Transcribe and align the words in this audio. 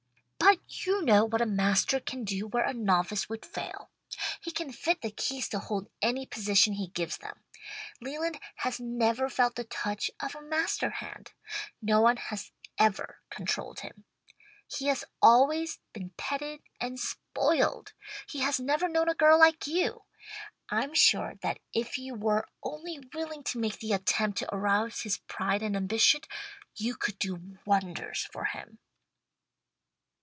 "But 0.41 0.85
you 0.85 1.01
know 1.03 1.23
what 1.25 1.41
a 1.41 1.45
master 1.45 1.99
can 2.01 2.25
do 2.25 2.45
where 2.47 2.65
a 2.65 2.73
novice 2.73 3.29
would 3.29 3.45
fail. 3.45 3.89
He 4.41 4.51
can 4.51 4.73
fit 4.73 4.99
the 5.01 5.11
keys 5.11 5.47
to 5.49 5.59
hold 5.59 5.87
any 6.01 6.25
position 6.25 6.73
he 6.73 6.87
gives 6.87 7.19
them. 7.19 7.41
Leland 8.01 8.37
has 8.55 8.77
never 8.77 9.29
felt 9.29 9.55
the 9.55 9.63
touch 9.63 10.11
of 10.19 10.35
a 10.35 10.41
master 10.41 10.89
hand. 10.89 11.31
No 11.81 12.01
one 12.01 12.17
has 12.17 12.51
ever 12.77 13.19
controlled 13.29 13.79
him. 13.81 14.03
He 14.67 14.87
has 14.87 15.05
always 15.21 15.79
been 15.93 16.09
petted 16.17 16.61
and 16.81 16.99
spoiled. 16.99 17.93
He 18.27 18.39
has 18.39 18.59
never 18.59 18.89
known 18.89 19.07
a 19.07 19.15
girl 19.15 19.39
like 19.39 19.67
you. 19.67 20.03
I'm 20.69 20.93
sure 20.93 21.35
that 21.43 21.59
if 21.73 21.97
you 21.97 22.13
were 22.15 22.45
only 22.63 22.99
willing 23.13 23.43
to 23.45 23.59
make 23.59 23.77
the 23.79 23.93
attempt 23.93 24.39
to 24.39 24.53
arouse 24.53 25.01
his 25.03 25.19
pride 25.27 25.61
and 25.61 25.75
ambition, 25.77 26.21
you 26.75 26.95
could 26.97 27.19
do 27.19 27.57
wonders 27.65 28.27
for 28.33 28.45
him." 28.45 28.79